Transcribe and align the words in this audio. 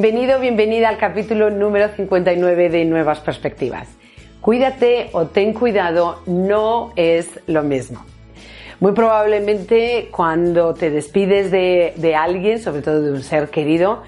Bienvenido, 0.00 0.40
bienvenida 0.40 0.88
al 0.88 0.96
capítulo 0.96 1.50
número 1.50 1.88
59 1.94 2.70
de 2.70 2.86
Nuevas 2.86 3.20
Perspectivas. 3.20 3.86
Cuídate 4.40 5.10
o 5.12 5.26
ten 5.26 5.52
cuidado 5.52 6.22
no 6.24 6.94
es 6.96 7.38
lo 7.46 7.62
mismo. 7.62 8.02
Muy 8.80 8.92
probablemente 8.92 10.08
cuando 10.10 10.72
te 10.72 10.88
despides 10.88 11.50
de, 11.50 11.92
de, 11.96 12.16
alguien, 12.16 12.60
sobre 12.60 12.80
todo 12.80 13.02
de 13.02 13.12
un 13.12 13.22
ser 13.22 13.50
querido, 13.50 14.02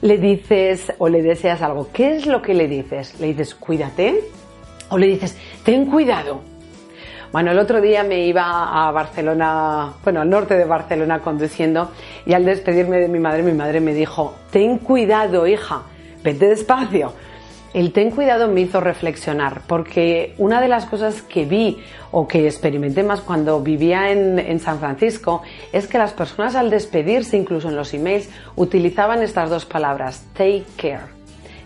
le 0.00 0.16
dices 0.16 0.90
o 0.96 1.10
le 1.10 1.20
deseas 1.20 1.60
algo. 1.60 1.90
¿Qué 1.92 2.16
es 2.16 2.24
lo 2.24 2.40
que 2.40 2.54
le 2.54 2.66
dices? 2.66 3.20
¿Le 3.20 3.26
dices 3.26 3.54
cuídate? 3.54 4.22
¿O 4.88 4.96
le 4.96 5.06
dices 5.06 5.36
ten 5.66 5.84
cuidado? 5.84 6.40
Bueno, 7.32 7.52
el 7.52 7.60
otro 7.60 7.80
día 7.80 8.02
me 8.02 8.26
iba 8.26 8.88
a 8.88 8.90
Barcelona, 8.90 9.92
bueno, 10.02 10.20
al 10.20 10.28
norte 10.28 10.56
de 10.56 10.64
Barcelona 10.64 11.20
conduciendo 11.20 11.92
y 12.26 12.32
al 12.32 12.44
despedirme 12.44 12.98
de 12.98 13.06
mi 13.06 13.20
madre, 13.20 13.44
mi 13.44 13.52
madre 13.52 13.80
me 13.80 13.94
dijo, 13.94 14.34
ten 14.50 14.78
cuidado, 14.78 15.46
hija, 15.46 15.82
vete 16.24 16.48
despacio. 16.48 17.12
El 17.72 17.92
ten 17.92 18.10
cuidado 18.10 18.48
me 18.48 18.62
hizo 18.62 18.80
reflexionar 18.80 19.62
porque 19.68 20.34
una 20.38 20.60
de 20.60 20.66
las 20.66 20.86
cosas 20.86 21.22
que 21.22 21.44
vi 21.44 21.78
o 22.10 22.26
que 22.26 22.46
experimenté 22.46 23.04
más 23.04 23.20
cuando 23.20 23.60
vivía 23.60 24.10
en, 24.10 24.40
en, 24.40 24.58
San 24.58 24.80
Francisco 24.80 25.42
es 25.72 25.86
que 25.86 25.98
las 25.98 26.12
personas 26.12 26.56
al 26.56 26.68
despedirse, 26.68 27.36
incluso 27.36 27.68
en 27.68 27.76
los 27.76 27.94
emails, 27.94 28.28
utilizaban 28.56 29.22
estas 29.22 29.50
dos 29.50 29.66
palabras, 29.66 30.26
take 30.32 30.64
care, 30.76 31.04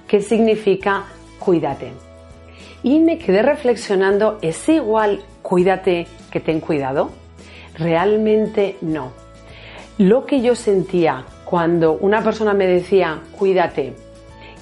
que 0.06 0.20
significa 0.20 1.04
cuídate. 1.38 1.92
Y 2.82 2.98
me 2.98 3.16
quedé 3.16 3.40
reflexionando, 3.40 4.38
¿es 4.42 4.68
igual 4.68 5.22
cuídate 5.54 6.08
que 6.32 6.40
ten 6.40 6.58
cuidado? 6.58 7.12
Realmente 7.78 8.76
no. 8.80 9.12
Lo 9.98 10.26
que 10.26 10.40
yo 10.40 10.56
sentía 10.56 11.26
cuando 11.44 11.92
una 11.92 12.24
persona 12.24 12.52
me 12.54 12.66
decía 12.66 13.20
cuídate 13.38 13.92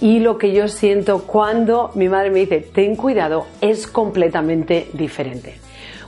y 0.03 0.19
lo 0.19 0.37
que 0.37 0.53
yo 0.53 0.69
siento 0.69 1.23
cuando 1.23 1.93
mi 1.95 2.11
madre 2.11 2.29
me 2.29 2.41
dice 2.41 2.61
ten 2.61 2.95
cuidado 2.95 3.47
es 3.63 3.87
completamente 3.87 4.91
diferente. 4.93 5.55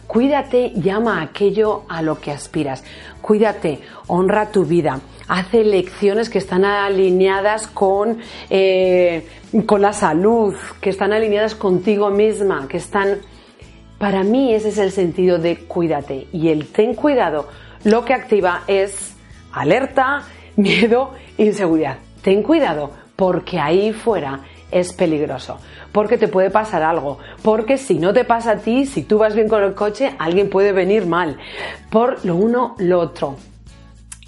Cuídate 0.07 0.73
llama 0.75 1.23
aquello 1.23 1.85
a 1.89 2.03
lo 2.03 2.21
que 2.21 2.31
aspiras. 2.31 2.85
Cuídate, 3.23 3.81
honra 4.09 4.51
tu 4.51 4.67
vida. 4.67 5.01
Haz 5.29 5.55
elecciones 5.55 6.29
que 6.29 6.37
están 6.37 6.67
alineadas 6.67 7.69
con, 7.69 8.19
eh, 8.51 9.27
con 9.65 9.81
la 9.81 9.95
salud, 9.95 10.55
que 10.83 10.91
están 10.91 11.15
alineadas 11.15 11.55
contigo 11.55 12.11
misma, 12.11 12.69
que 12.69 12.77
están... 12.77 13.33
Para 13.99 14.23
mí 14.23 14.55
ese 14.55 14.69
es 14.69 14.79
el 14.79 14.91
sentido 14.91 15.39
de 15.39 15.59
cuídate. 15.59 16.27
Y 16.33 16.49
el 16.49 16.67
ten 16.67 16.95
cuidado 16.95 17.49
lo 17.85 18.05
que 18.05 18.15
activa 18.15 18.63
es 18.67 19.15
alerta, 19.53 20.23
miedo, 20.57 21.13
inseguridad. 21.39 21.99
Ten 22.23 22.43
cuidado 22.43 22.91
porque 23.17 23.61
ahí 23.61 23.93
fuera 23.93 24.41
es 24.71 24.93
peligroso, 24.93 25.59
porque 25.93 26.19
te 26.19 26.27
puede 26.27 26.51
pasar 26.51 26.83
algo, 26.83 27.19
porque 27.43 27.79
si 27.79 27.99
no 28.01 28.13
te 28.13 28.25
pasa 28.25 28.53
a 28.53 28.57
ti, 28.57 28.87
si 28.87 29.03
tú 29.03 29.19
vas 29.19 29.35
bien 29.35 29.49
con 29.49 29.63
el 29.63 29.75
coche, 29.75 30.17
alguien 30.19 30.51
puede 30.51 30.73
venir 30.73 31.07
mal, 31.07 31.39
por 31.91 32.25
lo 32.25 32.35
uno, 32.35 32.75
lo 32.79 32.99
otro. 32.99 33.37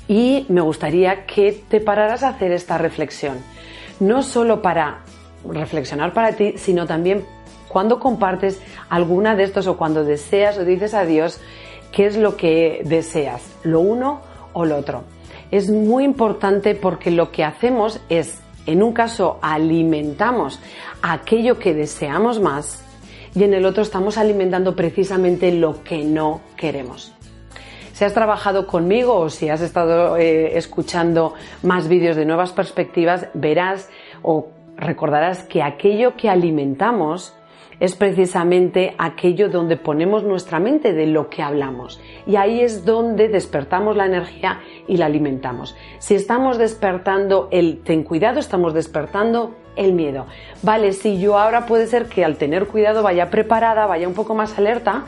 Y 0.06 0.46
me 0.48 0.60
gustaría 0.60 1.26
que 1.26 1.64
te 1.68 1.80
pararas 1.80 2.22
a 2.22 2.28
hacer 2.28 2.52
esta 2.52 2.78
reflexión, 2.78 3.38
no 3.98 4.22
solo 4.22 4.62
para 4.62 5.00
reflexionar 5.48 6.12
para 6.12 6.32
ti, 6.32 6.54
sino 6.58 6.86
también 6.86 7.24
cuando 7.76 8.00
compartes 8.00 8.58
alguna 8.88 9.36
de 9.36 9.42
estos 9.42 9.66
o 9.66 9.76
cuando 9.76 10.02
deseas 10.02 10.56
o 10.56 10.64
dices 10.64 10.94
a 10.94 11.04
Dios 11.04 11.42
qué 11.92 12.06
es 12.06 12.16
lo 12.16 12.38
que 12.38 12.80
deseas, 12.86 13.42
lo 13.64 13.80
uno 13.80 14.22
o 14.54 14.64
lo 14.64 14.78
otro. 14.78 15.04
Es 15.50 15.68
muy 15.68 16.04
importante 16.04 16.74
porque 16.74 17.10
lo 17.10 17.30
que 17.32 17.44
hacemos 17.44 18.00
es, 18.08 18.40
en 18.64 18.82
un 18.82 18.94
caso, 18.94 19.38
alimentamos 19.42 20.58
aquello 21.02 21.58
que 21.58 21.74
deseamos 21.74 22.40
más 22.40 22.82
y 23.34 23.44
en 23.44 23.52
el 23.52 23.66
otro 23.66 23.82
estamos 23.82 24.16
alimentando 24.16 24.74
precisamente 24.74 25.52
lo 25.52 25.84
que 25.84 26.02
no 26.02 26.40
queremos. 26.56 27.12
Si 27.92 28.06
has 28.06 28.14
trabajado 28.14 28.66
conmigo 28.66 29.18
o 29.18 29.28
si 29.28 29.50
has 29.50 29.60
estado 29.60 30.16
eh, 30.16 30.56
escuchando 30.56 31.34
más 31.62 31.88
vídeos 31.88 32.16
de 32.16 32.24
nuevas 32.24 32.52
perspectivas, 32.52 33.28
verás 33.34 33.90
o 34.22 34.48
recordarás 34.78 35.42
que 35.42 35.62
aquello 35.62 36.16
que 36.16 36.30
alimentamos 36.30 37.34
es 37.80 37.94
precisamente 37.94 38.94
aquello 38.98 39.48
donde 39.48 39.76
ponemos 39.76 40.24
nuestra 40.24 40.58
mente 40.58 40.92
de 40.92 41.06
lo 41.06 41.28
que 41.28 41.42
hablamos. 41.42 42.00
Y 42.26 42.36
ahí 42.36 42.60
es 42.60 42.84
donde 42.84 43.28
despertamos 43.28 43.96
la 43.96 44.06
energía 44.06 44.60
y 44.88 44.96
la 44.96 45.06
alimentamos. 45.06 45.76
Si 45.98 46.14
estamos 46.14 46.58
despertando 46.58 47.48
el 47.50 47.82
ten 47.82 48.02
cuidado, 48.02 48.40
estamos 48.40 48.74
despertando 48.74 49.54
el 49.76 49.92
miedo. 49.92 50.26
Vale, 50.62 50.92
si 50.92 51.18
yo 51.18 51.38
ahora 51.38 51.66
puede 51.66 51.86
ser 51.86 52.06
que 52.06 52.24
al 52.24 52.36
tener 52.36 52.66
cuidado 52.66 53.02
vaya 53.02 53.30
preparada, 53.30 53.86
vaya 53.86 54.08
un 54.08 54.14
poco 54.14 54.34
más 54.34 54.58
alerta 54.58 55.04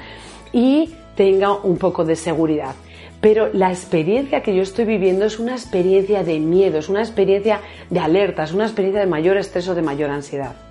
y 0.52 0.94
tenga 1.16 1.52
un 1.52 1.78
poco 1.78 2.04
de 2.04 2.16
seguridad. 2.16 2.74
Pero 3.20 3.48
la 3.52 3.70
experiencia 3.70 4.42
que 4.42 4.54
yo 4.54 4.62
estoy 4.62 4.84
viviendo 4.84 5.24
es 5.24 5.40
una 5.40 5.52
experiencia 5.52 6.22
de 6.22 6.38
miedo, 6.38 6.78
es 6.78 6.88
una 6.88 7.00
experiencia 7.00 7.60
de 7.90 7.98
alerta, 7.98 8.44
es 8.44 8.52
una 8.52 8.64
experiencia 8.64 9.00
de 9.00 9.08
mayor 9.08 9.36
estrés 9.36 9.66
o 9.68 9.74
de 9.74 9.82
mayor 9.82 10.10
ansiedad. 10.10 10.67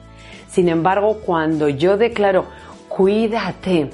Sin 0.47 0.69
embargo, 0.69 1.19
cuando 1.25 1.69
yo 1.69 1.97
declaro, 1.97 2.45
cuídate, 2.87 3.89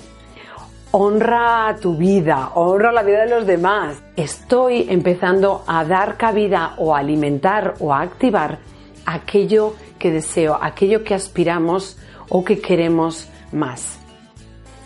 honra 0.92 1.76
tu 1.82 1.98
vida, 1.98 2.52
honra 2.56 2.92
la 2.92 3.04
vida 3.04 3.26
de 3.26 3.30
los 3.30 3.48
demás, 3.48 4.02
estoy 4.16 4.86
empezando 4.90 5.64
a 5.66 5.84
dar 5.84 6.18
cabida 6.18 6.76
o 6.78 6.96
a 6.96 7.00
alimentar 7.00 7.74
o 7.80 7.94
a 7.94 8.02
activar 8.02 8.60
aquello 9.06 9.74
que 9.98 10.12
deseo, 10.12 10.58
aquello 10.62 11.04
que 11.04 11.16
aspiramos 11.16 11.98
o 12.30 12.44
que 12.44 12.60
queremos 12.60 13.28
más. 13.52 14.00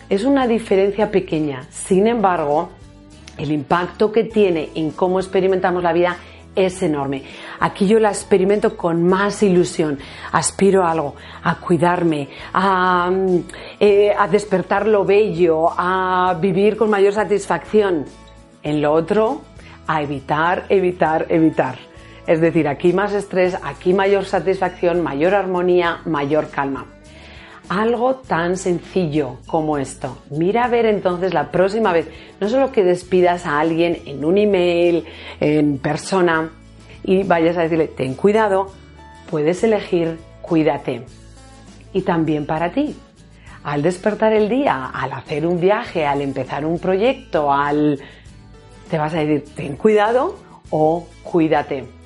Es 0.08 0.24
una 0.24 0.46
diferencia 0.46 1.10
pequeña, 1.10 1.66
sin 1.70 2.06
embargo, 2.06 2.70
el 3.36 3.52
impacto 3.52 4.10
que 4.10 4.24
tiene 4.24 4.70
en 4.74 4.90
cómo 4.90 5.20
experimentamos 5.20 5.82
la 5.82 5.92
vida 5.92 6.16
es 6.66 6.82
enorme. 6.82 7.22
Aquí 7.60 7.86
yo 7.86 7.98
la 7.98 8.10
experimento 8.10 8.76
con 8.76 9.04
más 9.04 9.42
ilusión. 9.42 9.98
Aspiro 10.32 10.84
a 10.84 10.90
algo, 10.90 11.14
a 11.42 11.56
cuidarme, 11.56 12.28
a, 12.52 13.10
eh, 13.80 14.12
a 14.16 14.28
despertar 14.28 14.86
lo 14.86 15.04
bello, 15.04 15.68
a 15.76 16.36
vivir 16.40 16.76
con 16.76 16.90
mayor 16.90 17.12
satisfacción. 17.12 18.04
En 18.62 18.82
lo 18.82 18.92
otro, 18.92 19.42
a 19.86 20.02
evitar, 20.02 20.66
evitar, 20.68 21.26
evitar. 21.28 21.78
Es 22.26 22.40
decir, 22.40 22.68
aquí 22.68 22.92
más 22.92 23.14
estrés, 23.14 23.56
aquí 23.62 23.94
mayor 23.94 24.26
satisfacción, 24.26 25.02
mayor 25.02 25.34
armonía, 25.34 26.02
mayor 26.04 26.50
calma. 26.50 26.97
Algo 27.68 28.14
tan 28.14 28.56
sencillo 28.56 29.36
como 29.46 29.76
esto. 29.76 30.18
Mira 30.30 30.64
a 30.64 30.68
ver 30.68 30.86
entonces 30.86 31.34
la 31.34 31.50
próxima 31.50 31.92
vez, 31.92 32.08
no 32.40 32.48
solo 32.48 32.72
que 32.72 32.82
despidas 32.82 33.44
a 33.44 33.60
alguien 33.60 33.98
en 34.06 34.24
un 34.24 34.38
email, 34.38 35.04
en 35.40 35.78
persona, 35.78 36.50
y 37.04 37.22
vayas 37.24 37.56
a 37.56 37.62
decirle, 37.62 37.88
ten 37.88 38.14
cuidado, 38.14 38.70
puedes 39.30 39.62
elegir 39.64 40.18
cuídate. 40.40 41.04
Y 41.92 42.02
también 42.02 42.46
para 42.46 42.72
ti. 42.72 42.96
Al 43.64 43.82
despertar 43.82 44.32
el 44.32 44.48
día, 44.48 44.86
al 44.86 45.12
hacer 45.12 45.46
un 45.46 45.60
viaje, 45.60 46.06
al 46.06 46.22
empezar 46.22 46.64
un 46.64 46.78
proyecto, 46.78 47.52
al... 47.52 48.00
te 48.90 48.98
vas 48.98 49.12
a 49.14 49.18
decir, 49.18 49.44
ten 49.54 49.76
cuidado 49.76 50.38
o 50.70 51.06
cuídate. 51.22 51.97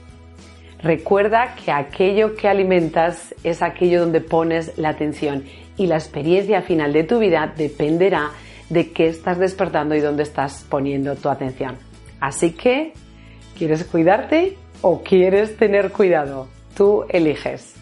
Recuerda 0.82 1.54
que 1.54 1.70
aquello 1.70 2.34
que 2.34 2.48
alimentas 2.48 3.34
es 3.44 3.62
aquello 3.62 4.00
donde 4.00 4.20
pones 4.20 4.76
la 4.76 4.88
atención 4.88 5.44
y 5.76 5.86
la 5.86 5.94
experiencia 5.94 6.60
final 6.62 6.92
de 6.92 7.04
tu 7.04 7.20
vida 7.20 7.52
dependerá 7.56 8.30
de 8.68 8.90
qué 8.90 9.06
estás 9.06 9.38
despertando 9.38 9.94
y 9.94 10.00
dónde 10.00 10.24
estás 10.24 10.66
poniendo 10.68 11.14
tu 11.14 11.28
atención. 11.28 11.76
Así 12.20 12.52
que, 12.52 12.94
¿quieres 13.56 13.84
cuidarte 13.84 14.56
o 14.80 15.02
quieres 15.02 15.56
tener 15.56 15.92
cuidado? 15.92 16.48
Tú 16.76 17.04
eliges. 17.08 17.76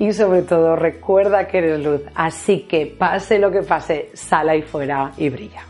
y 0.00 0.14
sobre 0.14 0.40
todo 0.40 0.76
recuerda 0.76 1.46
que 1.46 1.58
eres 1.58 1.84
luz. 1.84 2.00
Así 2.14 2.60
que 2.60 2.86
pase 2.86 3.38
lo 3.38 3.50
que 3.50 3.60
pase, 3.60 4.08
sal 4.14 4.48
ahí 4.48 4.62
fuera 4.62 5.12
y 5.18 5.28
brilla. 5.28 5.69